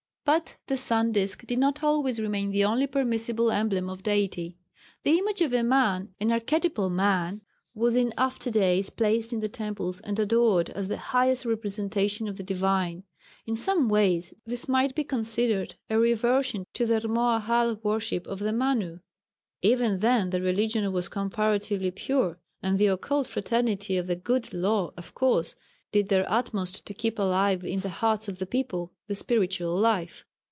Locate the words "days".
8.49-8.89